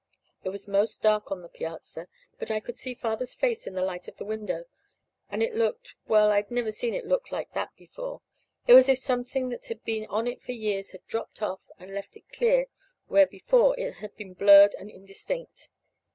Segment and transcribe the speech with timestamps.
[0.43, 2.07] It was 'most dark on the piazza,
[2.39, 4.65] but I could see Father's face in the light from the window;
[5.29, 8.23] and it looked well, I'd never seen it look like that before.
[8.65, 11.61] It was as if something that had been on it for years had dropped off
[11.77, 12.65] and left it clear
[13.09, 15.69] where before it had been blurred and indistinct.